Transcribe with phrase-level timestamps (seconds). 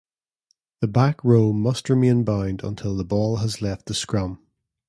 [0.79, 4.39] The back row must remain bound until the ball has left the scrum.